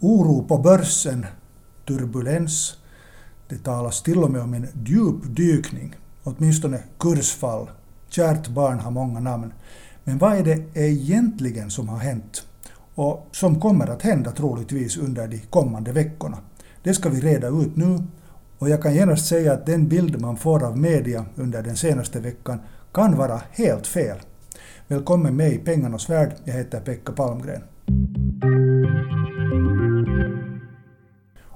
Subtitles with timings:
[0.00, 1.26] oro på börsen,
[1.86, 2.76] turbulens.
[3.48, 7.70] Det talas till och med om en djupdykning, åtminstone kursfall.
[8.08, 9.52] Kärt barn har många namn.
[10.04, 12.42] Men vad är det egentligen som har hänt?
[12.94, 16.38] Och som kommer att hända troligtvis under de kommande veckorna.
[16.82, 17.98] Det ska vi reda ut nu
[18.58, 22.20] och jag kan genast säga att den bild man får av media under den senaste
[22.20, 22.60] veckan
[22.92, 24.18] kan vara helt fel.
[24.88, 27.62] Välkommen med i Pengarnas värld, jag heter Pekka Palmgren.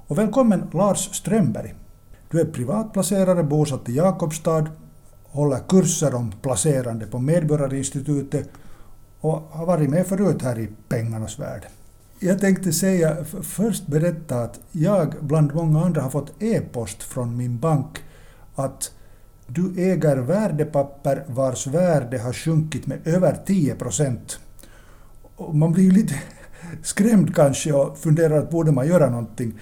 [0.07, 1.73] Och välkommen Lars Strömberg.
[2.31, 4.69] Du är privatplacerare bosatt i Jakobstad,
[5.23, 8.49] håller kurser om placerande på Medborgarinstitutet
[9.19, 11.67] och har varit med förut här i Pengarnas värld.
[12.19, 17.59] Jag tänkte säga, först berätta att jag bland många andra har fått e-post från min
[17.59, 17.99] bank
[18.55, 18.91] att
[19.47, 24.39] du äger värdepapper vars värde har sjunkit med över 10 procent.
[25.53, 26.15] Man blir ju lite
[26.83, 29.59] skrämd kanske och funderar att borde man göra någonting.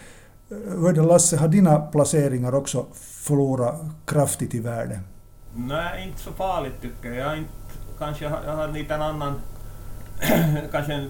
[0.52, 5.00] Hörde Lasse, har dina placeringar också förlorat kraftigt i värde?
[5.56, 7.38] Nej, inte så farligt tycker jag.
[7.38, 7.52] inte,
[8.00, 9.34] kanske jag har, en liten annan,
[10.72, 11.08] kanske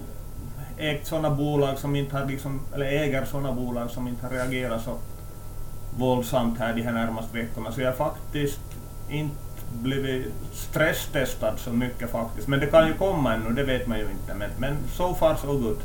[0.78, 4.82] ägt sådana bolag som inte har liksom, eller äger sådana bolag som inte har reagerat
[4.82, 4.96] så
[5.98, 7.72] våldsamt här de här närmaste veckorna.
[7.72, 8.60] Så jag har faktiskt
[9.10, 9.36] inte
[9.82, 12.48] blivit stresstestad så mycket faktiskt.
[12.48, 14.34] Men det kan ju komma ännu, det vet man ju inte.
[14.34, 15.78] Men, men so far so good.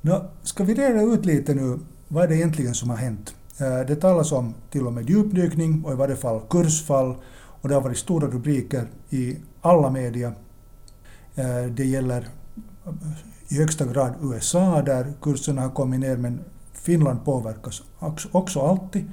[0.00, 1.78] Nå, ska vi reda ut lite nu,
[2.12, 3.34] vad är det egentligen som har hänt?
[3.58, 7.14] Eh, det talas om till och med djupdykning och i varje fall kursfall
[7.60, 10.32] och det har varit stora rubriker i alla media.
[11.34, 12.28] Eh, det gäller
[13.48, 16.40] i högsta grad USA där kurserna har kommit ner men
[16.72, 17.82] Finland påverkas
[18.32, 19.10] också alltid.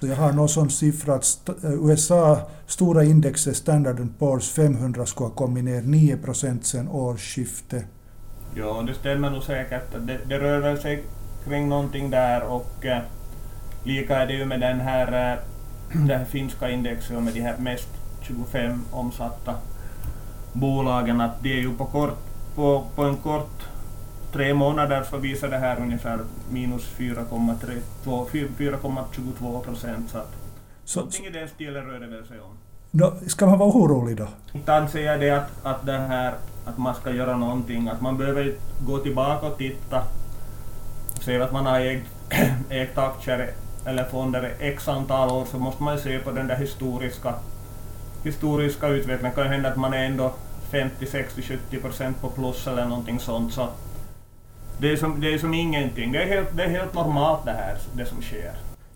[0.00, 5.34] Jag har någon sån siffra att eh, USA stora indexet Standard Poor's 500 skulle ha
[5.34, 7.84] kommit ner 9 procent sedan årsskiftet.
[8.54, 9.92] Ja, det stämmer nog säkert.
[10.06, 11.04] Det, det rör sig
[11.48, 13.02] kring någonting där och eh,
[13.84, 15.38] lika är det ju med den här, eh,
[16.06, 17.88] det här finska indexet och med de här mest
[18.22, 19.54] 25 omsatta
[20.52, 22.18] bolagen att det är ju på, kort,
[22.54, 23.68] på, på en kort
[24.32, 26.18] tre månader så visar det här ungefär
[26.50, 30.10] minus 4,22 procent.
[30.10, 30.20] Så,
[30.84, 32.56] så någonting i den stilen rör det väl sig om.
[32.90, 34.28] Då, ska man vara orolig då?
[34.52, 36.34] Inte anser jag det att, att, det här,
[36.64, 38.54] att man ska göra någonting, att man behöver
[38.86, 40.04] gå tillbaka och titta
[41.28, 42.06] säger att man har ägt,
[42.70, 43.50] ägt aktier
[43.84, 47.34] eller fonder x antal år så måste man ju se på den där historiska,
[48.24, 49.24] historiska utvecklingen.
[49.24, 50.34] Det kan ju hända att man är ändå
[50.70, 53.52] 50, 60, 70 procent på plus eller någonting sånt.
[53.52, 53.68] Så
[54.80, 56.12] det är som, det är som ingenting.
[56.12, 58.54] Det är, helt, det är helt normalt det här, det som sker.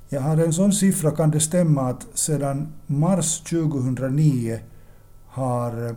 [0.09, 4.59] Jag har en sån siffra, kan det stämma att sedan mars 2009
[5.27, 5.95] har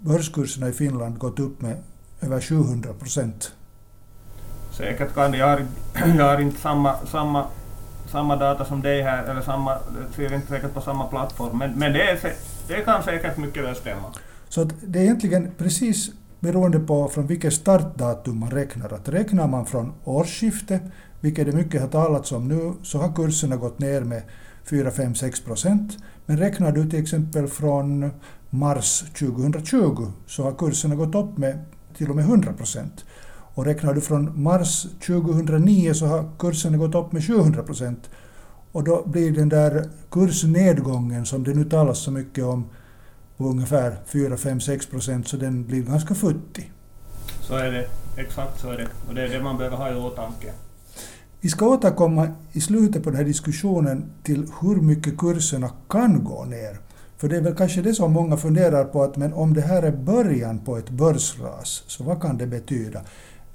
[0.00, 1.76] börskurserna i Finland gått upp med
[2.20, 3.52] över 700 procent?
[4.76, 5.38] Säkert kan det.
[5.38, 5.62] Jag har,
[6.18, 7.46] jag har inte samma, samma,
[8.10, 9.78] samma data som dig här, eller samma,
[10.16, 12.18] ser inte säkert på samma plattform, men, men det, är,
[12.68, 14.12] det kan säkert mycket väl stämma.
[14.48, 16.10] Så att det är egentligen precis
[16.40, 18.92] beroende på från vilket startdatum man räknar.
[18.92, 20.82] Att räknar man från årsskiftet,
[21.20, 24.22] vilket det mycket har talats om nu, så har kurserna gått ner med
[24.70, 25.96] 4, 5, 6 procent.
[26.26, 28.10] Men räknar du till exempel från
[28.50, 31.64] mars 2020 så har kurserna gått upp med
[31.96, 33.04] till och med 100 procent.
[33.56, 38.10] Och räknar du från mars 2009 så har kurserna gått upp med 700 procent.
[38.72, 42.64] Och då blir den där kursnedgången som det nu talas så mycket om
[43.36, 46.72] på ungefär 4, 5, 6 procent så den blir ganska futtig.
[47.40, 47.86] Så är det,
[48.16, 48.88] exakt så är det.
[49.08, 50.52] Och det är det man behöver ha i åtanke.
[51.40, 56.44] Vi ska återkomma i slutet på den här diskussionen till hur mycket kurserna kan gå
[56.44, 56.80] ner.
[57.16, 59.82] För det är väl kanske det som många funderar på, att men om det här
[59.82, 63.00] är början på ett börsras, så vad kan det betyda?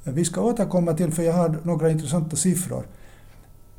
[0.04, 2.86] Vi ska återkomma till, för jag har några intressanta siffror.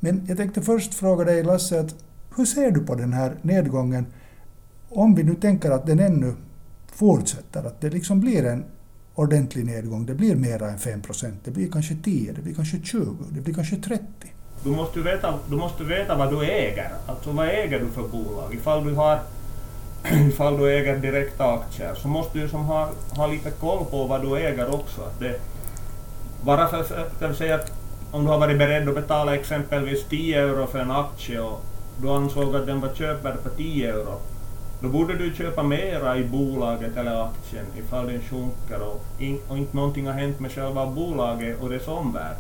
[0.01, 1.95] Men jag tänkte först fråga dig Lasse, att
[2.37, 4.07] hur ser du på den här nedgången?
[4.95, 6.35] om vi nu tänker att den ännu
[6.93, 8.65] fortsätter, att det liksom blir en
[9.15, 12.81] ordentlig nedgång, det blir mera än 5 procent, det blir kanske 10, det blir kanske
[12.83, 14.05] 20, det blir kanske 30.
[14.65, 18.55] Du måste veta, du måste veta vad du äger, alltså vad äger du för bolag?
[18.55, 19.21] Ifall du har
[20.29, 24.23] ifall du äger direkta aktier så måste du som ha, ha lite koll på vad
[24.23, 25.01] du äger också.
[25.19, 25.41] Det,
[26.45, 26.83] bara för,
[27.19, 27.73] för att säga att
[28.11, 31.61] om du har varit beredd att betala exempelvis 10 euro för en aktie och
[32.01, 34.21] du ansåg att den var köpvärd på 10 euro
[34.81, 39.59] då borde du köpa mera i bolaget eller aktien ifall den sjunker och, in, och
[39.59, 42.37] inte någonting har hänt med själva bolaget och dess omvärld.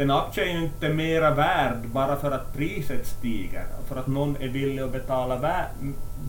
[0.00, 4.36] En aktie är ju inte mera värd bara för att priset stiger, för att någon
[4.36, 5.64] är villig att betala,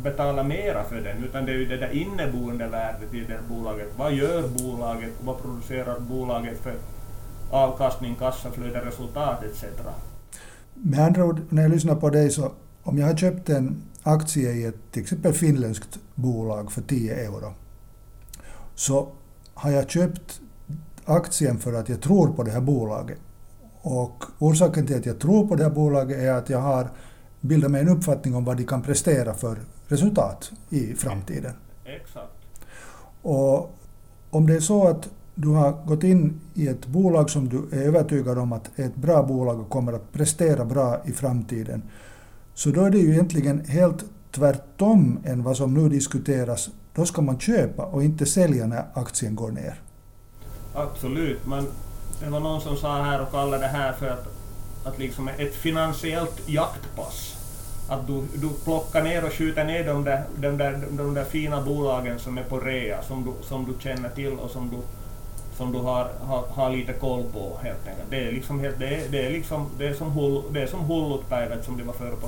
[0.03, 3.87] betala mera för den, utan det är ju det där inneboende värdet i det bolaget.
[3.97, 5.11] Vad gör bolaget?
[5.23, 6.73] Vad producerar bolaget för
[7.51, 9.63] avkastning, kassaflöde, resultat etc.
[10.73, 12.51] Med andra ord, när jag lyssnar på dig så
[12.83, 17.53] om jag har köpt en aktie i ett till exempel finländskt bolag för 10 euro
[18.75, 19.07] så
[19.53, 20.41] har jag köpt
[21.05, 23.17] aktien för att jag tror på det här bolaget.
[23.81, 26.89] Och orsaken till att jag tror på det här bolaget är att jag har
[27.41, 31.53] bildat mig en uppfattning om vad de kan prestera för resultat i framtiden.
[31.85, 32.33] Exakt.
[33.21, 33.77] Och
[34.29, 37.83] om det är så att du har gått in i ett bolag som du är
[37.83, 41.81] övertygad om att är ett bra bolag och kommer att prestera bra i framtiden,
[42.53, 46.69] så då är det ju egentligen helt tvärtom än vad som nu diskuteras.
[46.93, 49.81] Då ska man köpa och inte sälja när aktien går ner.
[50.73, 51.65] Absolut, men
[52.19, 54.27] det var någon som sa här och kallade det här för att,
[54.83, 57.35] att liksom ett finansiellt jaktpass.
[57.89, 61.61] Att du, du plockar ner och skjuter ner de där, de, där, de där fina
[61.61, 64.77] bolagen som är på rea, som du, som du känner till och som du,
[65.57, 68.09] som du har, har, har lite koll på helt enkelt.
[68.09, 70.67] Det är liksom, helt, det är, det är liksom, det är som, hull, det är
[70.67, 72.27] som Hullutpäivät som det var förr på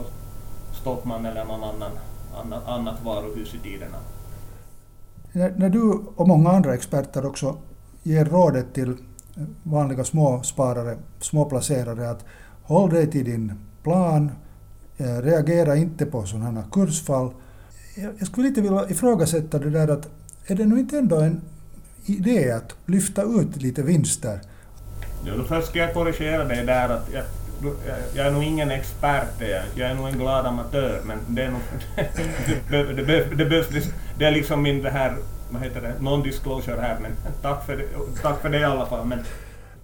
[0.82, 1.92] Stockman eller någon annan,
[2.44, 3.98] annat, annat varuhus i tiderna.
[5.32, 7.58] När, när du och många andra experter också
[8.04, 8.98] ger rådet till
[9.64, 12.26] vanliga småsparare, småplacerare att
[12.64, 14.32] håll dig till din plan,
[14.98, 17.32] eh, reagera inte på sådana kursfall.
[17.96, 20.10] Jag skulle lite vilja ifrågasätta det där att
[20.46, 21.42] är det nu inte ändå en
[22.06, 24.42] idé att lyfta ut lite vinster?
[25.26, 27.24] Ja, då först ska jag korrigera dig där att jag,
[28.16, 31.52] jag är nog ingen expert, jag, jag är nog en glad amatör, men det är
[31.52, 31.62] nog,
[32.70, 33.68] det, det, det, det, behövs,
[34.18, 35.18] det är liksom min det här
[35.52, 37.12] vad heter det, non-disclosure här, men
[37.42, 37.86] tack för det,
[38.22, 39.08] tack för det i alla fall.
[39.08, 39.20] Men,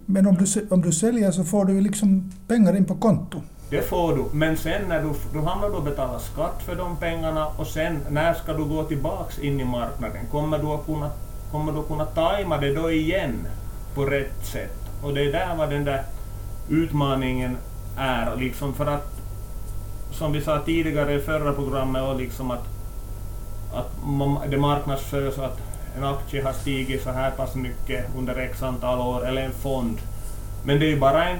[0.05, 3.41] men om, du, om du säljer så får du ju liksom pengar in på konto.
[3.69, 7.47] Det får du, men sen när du, du hamnar du betala skatt för de pengarna
[7.47, 10.25] och sen när ska du gå tillbaks in i marknaden?
[10.31, 11.11] Kommer du att kunna,
[11.51, 13.47] kommer du att kunna tajma det då igen
[13.95, 14.77] på rätt sätt?
[15.03, 16.03] Och det är där vad den där
[16.69, 17.57] utmaningen
[17.97, 19.17] är, liksom för att
[20.11, 22.76] som vi sa tidigare i förra programmet, och liksom att
[23.73, 23.91] att
[24.51, 25.59] det marknadsförs att
[25.97, 29.97] en aktie har stigit så här pass mycket under x antal år, eller en fond.
[30.63, 31.37] Men det är ju bara en,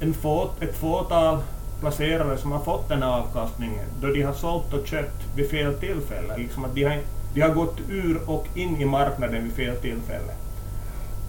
[0.00, 1.38] en få, ett fåtal
[1.80, 5.74] placerare som har fått den här avkastningen, då de har sålt och köpt vid fel
[5.74, 6.36] tillfälle.
[6.36, 6.98] Liksom att de, har,
[7.34, 10.32] de har gått ur och in i marknaden vid fel tillfälle.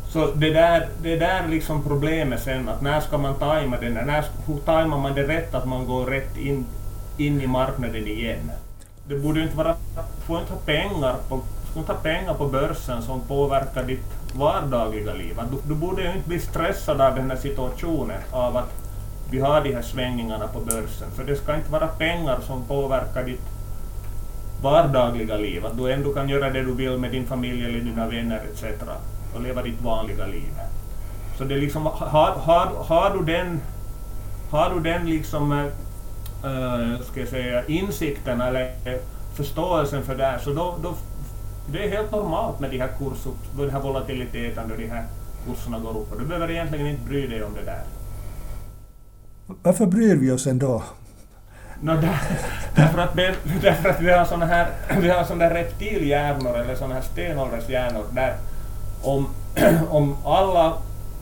[0.10, 3.94] Så det där, det där liksom problemet sen, att när ska man tajma den?
[3.94, 6.66] När, hur tajmar man det rätt att man går rätt in,
[7.18, 8.52] in i marknaden igen?
[9.10, 9.76] Det borde inte vara,
[10.28, 11.42] får inte ha pengar på,
[11.76, 15.36] inte ha pengar på börsen som påverkar ditt vardagliga liv.
[15.52, 18.70] Du, du borde ju inte bli stressad av den här situationen, av att
[19.32, 21.12] vi har de här svängningarna på börsen.
[21.16, 23.42] För det ska inte vara pengar som påverkar ditt
[24.62, 28.08] vardagliga liv, att du ändå kan göra det du vill med din familj eller dina
[28.08, 28.64] vänner etc.
[29.36, 30.54] och leva ditt vanliga liv.
[31.38, 33.62] Så det är liksom, har, har, har du den,
[34.52, 35.66] har du den liksom eh,
[36.46, 38.72] uh, ska jag säga, insikten eller
[39.34, 40.94] förståelsen för det här, så då, då,
[41.72, 45.04] det är helt normalt med de här kurser, den här volatiliteten då de här
[45.46, 46.12] kurserna går upp.
[46.12, 47.82] Och du behöver egentligen inte bry dig om det där.
[49.64, 50.84] Varför bryr vi oss ändå?
[51.82, 52.20] No, där,
[52.76, 53.16] därför, att,
[53.62, 54.68] därför att vi har såna här,
[55.02, 58.38] vi har såna reptilhjärnor eller såna här stenåldershjärnor där
[59.04, 59.28] om,
[59.90, 60.74] om alla,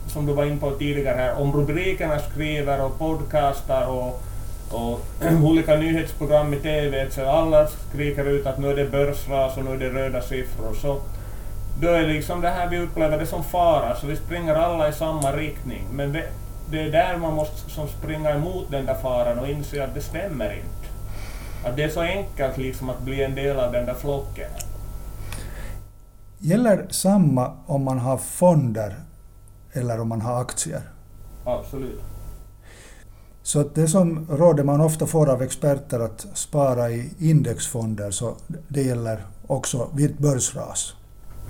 [0.07, 4.24] som du var in på tidigare här, om rubrikerna skriver och podcastar och
[4.71, 5.00] och
[5.43, 9.71] olika nyhetsprogram i TV, så alla skriker ut att nu är det börsras och nu
[9.71, 10.74] är det röda siffror.
[10.74, 11.01] Så
[11.81, 14.93] då är liksom det här vi upplever det som fara, så vi springer alla i
[14.93, 15.88] samma riktning.
[15.91, 16.24] Men det,
[16.71, 20.01] det är där man måste som springa emot den där faran och inse att det
[20.01, 20.88] stämmer inte.
[21.69, 24.50] Att det är så enkelt liksom att bli en del av den där flocken.
[26.39, 28.95] Gäller samma om man har fonder
[29.74, 30.81] eller om man har aktier?
[31.45, 32.01] Absolut.
[33.47, 38.35] Så att det som råder man ofta får av experter att spara i indexfonder, så
[38.67, 40.93] det gäller också vid börsras.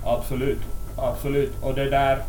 [0.04, 0.58] Absolut,
[0.96, 1.52] absolut.
[1.62, 2.22] Och det där,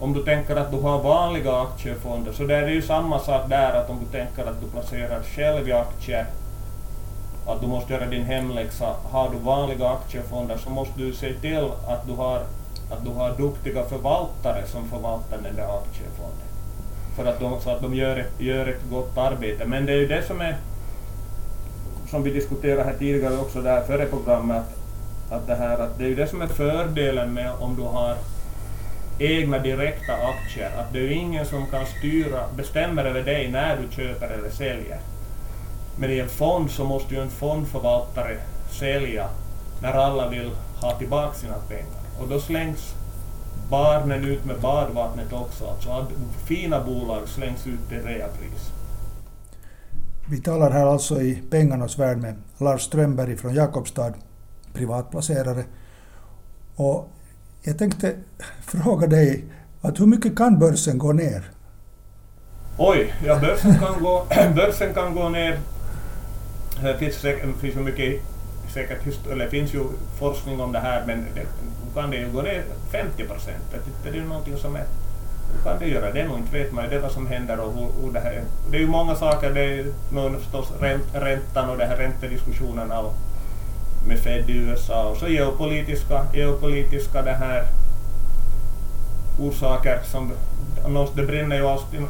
[0.00, 3.72] om du tänker att du har vanliga aktiefonder, så det är ju samma sak där
[3.74, 6.26] att om du tänker att du placerar själv i aktier,
[7.46, 8.94] att du måste göra din hemläxa.
[9.10, 12.36] Har du vanliga aktiefonder så måste du se till att du har,
[12.90, 16.55] att du har duktiga förvaltare som förvaltar den där aktiefonden
[17.16, 19.64] för att de, så att de gör ett, gör ett gott arbete.
[19.66, 20.56] Men det är ju det som är,
[22.10, 26.04] som vi diskuterade här tidigare också där före programmet, att, att, det, här, att det
[26.04, 28.16] är ju det som är fördelen med om du har
[29.18, 33.76] egna direkta aktier, att det är ju ingen som kan styra, bestämmer över dig när
[33.76, 34.98] du köper eller säljer.
[35.98, 38.36] Men i en fond så måste ju en fondförvaltare
[38.70, 39.28] sälja
[39.82, 42.02] när alla vill ha tillbaka sina pengar.
[42.20, 42.94] Och då slängs
[43.70, 45.66] barnen ut med badvattnet också.
[45.66, 46.08] Alltså att
[46.46, 48.70] fina bolag slängs ut till reapris.
[50.30, 54.12] Vi talar här alltså i pengarnas värld med Lars Strömberg från Jakobstad,
[54.72, 55.64] privatplacerare.
[56.76, 57.08] Och
[57.62, 58.14] jag tänkte
[58.66, 59.44] fråga dig,
[59.80, 61.50] att hur mycket kan börsen gå ner?
[62.78, 65.58] Oj, ja börsen kan gå, börsen kan gå ner.
[66.82, 67.16] Det finns,
[67.60, 68.22] finns mycket,
[68.76, 69.84] säkert, just, eller finns ju
[70.18, 71.46] forskning om det här, men det
[71.94, 73.64] kan det ju gå ner 50 procent.
[74.02, 74.84] Det är ju någonting som är
[75.64, 76.38] kan det göra det nog?
[76.38, 76.90] Inte vet man ju.
[76.90, 79.60] Det vad som händer och hur, hur det här Det är ju många saker, det
[79.60, 83.14] är nog förstås ränt, räntan och de här räntediskussionerna och
[84.06, 87.64] med Fed i USA och så geopolitiska, geopolitiska det här
[89.40, 90.32] orsaker som
[91.16, 92.00] det brinner ju, alltid,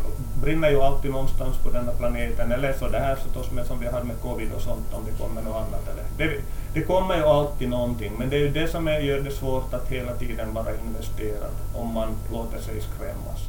[0.43, 3.87] brinner ju alltid någonstans på denna planeten eller så det här förstås med som vi
[3.87, 5.89] har med covid och sånt om det kommer något annat.
[5.93, 6.05] Eller.
[6.19, 6.41] Det,
[6.75, 9.75] det kommer ju alltid någonting men det är ju det som är, gör det svårt
[9.75, 13.41] att hela tiden vara investerad om man låter sig skrämmas.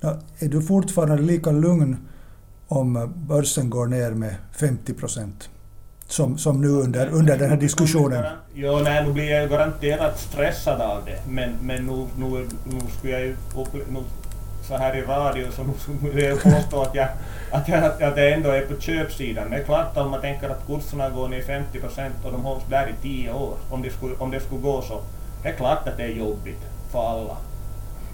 [0.00, 1.96] Ja, är du fortfarande lika lugn
[2.68, 5.50] om börsen går ner med 50 procent?
[6.06, 8.24] Som, som nu under, under den här diskussionen?
[8.54, 11.30] Jo, nej, nu blir jag garanterat stressad av det.
[11.30, 13.36] Men, men nu, nu, nu skulle jag ju
[13.90, 14.00] nu,
[14.68, 17.08] så här i radio så som vill jag påstå att jag,
[17.50, 19.44] att, jag, att jag ändå är på köpsidan.
[19.44, 22.44] Men det är klart om man tänker att kurserna går ner 50 procent och de
[22.44, 25.00] hålls där i tio år, om det, skulle, om det skulle gå så,
[25.42, 27.36] det är klart att det är jobbigt för alla.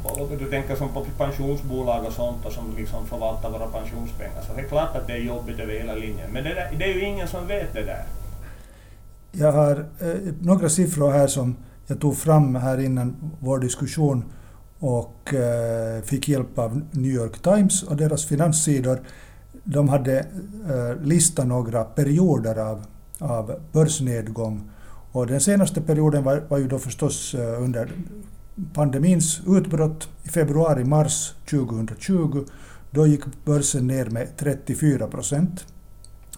[0.02, 4.52] Och du tänker som på pensionsbolag och sånt och som liksom förvaltar våra pensionspengar, så
[4.56, 6.30] det är klart att det är jobbigt över hela linjen.
[6.32, 8.04] Men det, där, det är ju ingen som vet det där.
[9.32, 11.56] Jag har eh, några siffror här som
[11.87, 14.25] jag tog fram här innan vår diskussion
[14.84, 19.00] och eh, fick hjälp av New York Times och deras finanssidor.
[19.64, 22.84] De hade eh, listat några perioder av,
[23.18, 24.70] av börsnedgång
[25.12, 27.92] och den senaste perioden var, var ju då förstås eh, under
[28.72, 32.44] pandemins utbrott i februari-mars 2020.
[32.90, 35.66] Då gick börsen ner med 34 procent.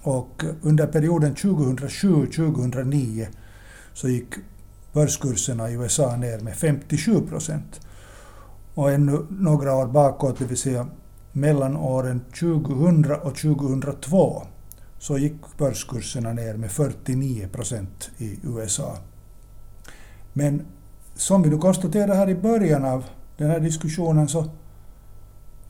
[0.00, 3.26] Och under perioden 2007-2009
[3.92, 4.34] så gick
[4.92, 7.80] börskurserna i USA ner med 57 procent.
[8.76, 10.86] Och ännu några år bakåt, det vill säga
[11.32, 14.42] mellan åren 2000 och 2002,
[14.98, 18.96] så gick börskurserna ner med 49 procent i USA.
[20.32, 20.66] Men
[21.14, 23.04] som vi nu konstaterade här i början av
[23.36, 24.40] den här diskussionen så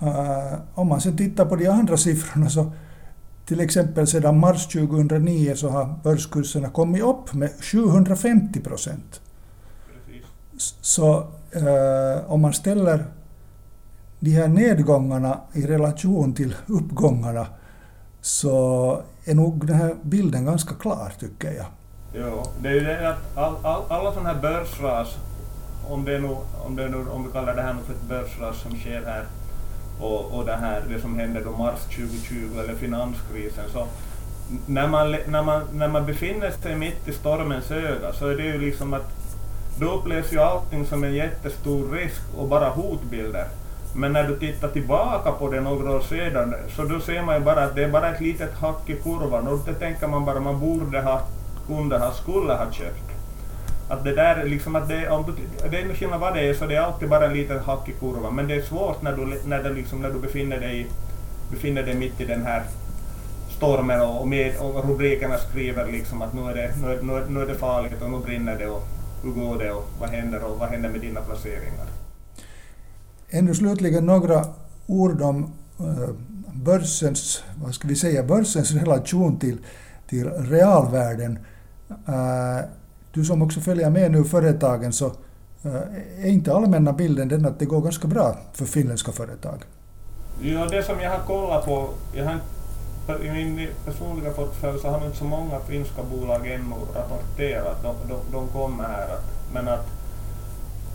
[0.03, 2.73] uh, om man sen tittar på de andra siffrorna så
[3.47, 9.21] till exempel sedan mars 2009 så har börskurserna kommit upp med 750 procent.
[10.81, 13.05] Så eh, om man ställer
[14.21, 17.47] de här nedgångarna i relation till uppgångarna
[18.21, 21.67] så är nog den här bilden ganska klar tycker jag.
[22.15, 25.17] Jo, det är ju det att all, all, alla sådana här börsras
[25.91, 26.37] om det nu,
[26.67, 29.25] om det nu, om vi kallar det här för ett börsras som sker här
[30.01, 33.87] och, och det här, det som hände då mars 2020 eller finanskrisen så
[34.67, 38.43] när man, när, man, när man befinner sig mitt i stormens öga så är det
[38.43, 39.26] ju liksom att
[39.79, 43.47] då upplevs ju allting som en jättestor risk och bara hotbilder.
[43.95, 47.41] Men när du tittar tillbaka på det några år sedan så då ser man ju
[47.41, 50.37] bara att det är bara ett litet hack i kurvan och då tänker man bara
[50.37, 51.21] att man borde ha,
[51.67, 53.03] kunde ha, skulle ha köpt.
[53.89, 55.33] Att det där liksom att det, om du,
[55.71, 57.93] det är skillnad vad det är så det är alltid bara en liten hack i
[57.93, 60.87] kurvan men det är svårt när du, när det liksom, när du befinner, dig,
[61.51, 62.63] befinner dig mitt i den här
[63.57, 67.43] stormen och, och, med, och rubrikerna skriver liksom att nu är, det, nu, är, nu
[67.43, 68.89] är det farligt och nu brinner det och
[69.23, 71.87] hur går det och vad händer och vad händer med dina placeringar.
[73.31, 74.45] Ännu slutligen några
[74.87, 76.11] ord om uh,
[76.53, 79.59] börsens, vad ska vi säga, börsens relation till,
[80.07, 81.39] till realvärden.
[82.09, 82.65] Uh,
[83.17, 85.07] du som också följer med nu företagen så
[85.63, 89.65] eh, är inte allmänna bilden den att det går ganska bra för finländska företag?
[90.43, 92.39] Ja, det som jag har kollat på, jag har
[93.09, 98.19] i min personliga portfölj så har inte så många finska bolag ännu rapporterat, de, de,
[98.33, 99.09] de kommer här.
[99.53, 99.87] men att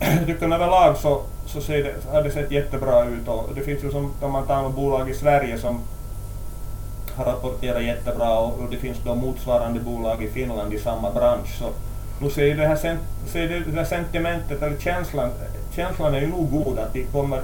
[0.00, 3.84] jag tycker överlag så, så ser det, har det sett jättebra ut och det finns
[3.84, 5.80] ju som, om man tar något bolag i Sverige som
[7.14, 11.58] har rapporterat jättebra och, och det finns då motsvarande bolag i Finland i samma bransch
[11.58, 11.68] så
[12.22, 15.30] nu ser det här, sen, ser det, det här sentimentet eller känslan,
[15.74, 17.42] känslan är ju nog god att de kommer,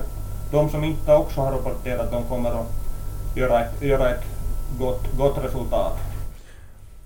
[0.50, 2.66] de som inte också har rapporterat, de kommer att
[3.34, 4.24] göra ett, göra ett
[4.78, 5.92] gott, gott resultat.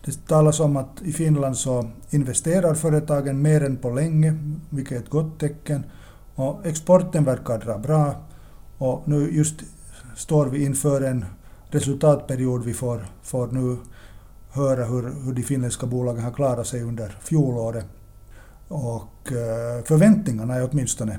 [0.05, 4.35] Det talas om att i Finland så investerar företagen mer än på länge,
[4.71, 5.85] vilket är ett gott tecken.
[6.35, 8.15] Och exporten verkar dra bra
[8.79, 9.55] och nu just
[10.17, 11.25] står vi inför en
[11.69, 12.65] resultatperiod.
[12.65, 13.77] Vi får, får nu
[14.51, 17.87] höra hur, hur de finländska bolagen har klarat sig under fjolåret.
[18.69, 21.19] Och eh, förväntningarna är åtminstone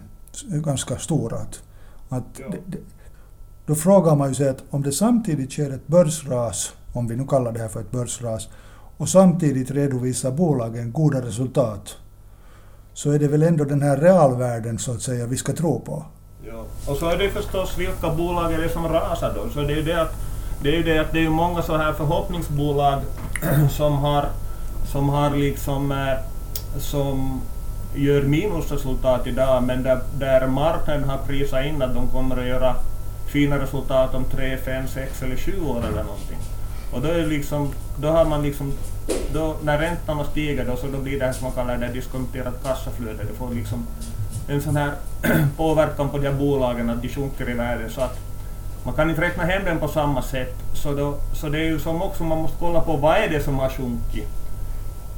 [0.50, 1.38] ganska stora.
[1.38, 1.64] Att,
[2.10, 2.46] att Ja.
[2.52, 2.78] det, det,
[3.66, 7.28] då frågar man ju sig att om det samtidigt sker ett börsras, om vi nu
[7.28, 8.48] kallar det här för ett börsras,
[8.98, 11.98] och samtidigt redovisar bolagen goda resultat,
[12.94, 16.06] så är det väl ändå den här realvärden så att säga vi ska tro på.
[16.48, 16.66] Ja.
[16.92, 19.50] Och så är det förstås vilka bolag är det som rasar då.
[19.50, 20.14] Så det är ju det att
[20.64, 23.02] det är ju det att det är många så här förhoppningsbolag
[23.72, 24.30] som har,
[24.92, 26.18] som har liksom eh,
[26.78, 27.42] som
[27.96, 32.76] gör minusresultat idag men där, där marknaden har prisat in att de kommer att göra
[33.34, 36.38] fina resultat om 3, 5, 6 eller sju år eller någonting.
[36.94, 38.74] Och då är liksom, då har man liksom,
[39.34, 42.64] då, när räntorna stiger då, så då blir det här som man kallar det diskonterat
[42.64, 43.24] kassaflöde.
[43.24, 43.88] Det får liksom
[44.48, 44.92] en sån här
[45.58, 48.20] påverkan på de här bolagen att de sjunker i värde så att
[48.86, 50.56] man kan inte räkna hem den på samma sätt.
[50.74, 53.44] Så, då, så det är ju som också man måste kolla på vad är det
[53.44, 54.28] som har sjunkit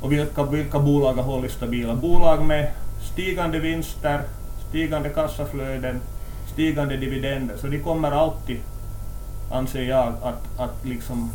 [0.02, 1.96] och vilka, vilka bolag har hållit stabila.
[1.96, 2.72] Bolag med
[3.14, 4.22] stigande vinster,
[4.70, 6.00] stigande kassaflöden,
[6.56, 7.58] stigande dividender.
[7.58, 8.60] Så de kommer alltid,
[9.52, 11.32] anser jag, att, att liksom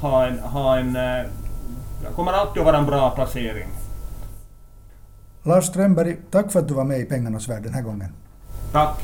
[0.00, 1.24] ha en, ha en eh,
[2.16, 3.68] kommer alltid att vara en bra placering.
[5.42, 8.12] Lars Strömberg, tack för att du var med i Pengarnas värld den här gången.
[8.72, 9.00] Tack!